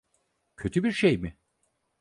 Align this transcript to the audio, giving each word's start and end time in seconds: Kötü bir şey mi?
Kötü 0.57 0.83
bir 0.83 0.91
şey 0.91 1.17
mi? 1.17 1.37